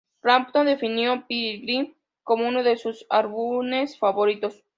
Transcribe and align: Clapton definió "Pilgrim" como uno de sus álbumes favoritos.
Clapton 0.23 0.65
definió 0.65 1.27
"Pilgrim" 1.27 1.93
como 2.23 2.47
uno 2.47 2.63
de 2.63 2.75
sus 2.75 3.05
álbumes 3.11 3.99
favoritos. 3.99 4.63